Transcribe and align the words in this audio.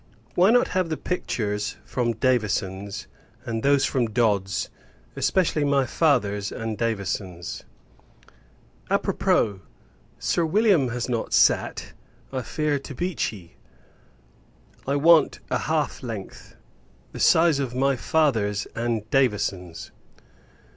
Why 0.33 0.49
not 0.49 0.69
have 0.69 0.89
the 0.89 0.97
pictures 0.97 1.77
from 1.85 2.13
Davison's, 2.13 3.05
and 3.45 3.61
those 3.61 3.85
from 3.85 4.09
Dodd's; 4.09 4.71
especially, 5.15 5.63
my 5.63 5.85
father's, 5.85 6.51
and 6.51 6.75
Davison's? 6.75 7.65
A 8.89 8.97
propos! 8.97 9.59
Sir 10.17 10.43
William 10.43 10.87
has 10.87 11.07
not 11.07 11.33
sat, 11.33 11.93
I 12.33 12.41
fear, 12.41 12.79
to 12.79 12.95
Beechey. 12.95 13.57
I 14.87 14.95
want 14.95 15.39
a 15.51 15.59
half 15.59 16.01
length, 16.01 16.55
the 17.11 17.19
size 17.19 17.59
of 17.59 17.75
my 17.75 17.95
father's 17.95 18.65
and 18.73 19.07
Davison's. 19.11 19.91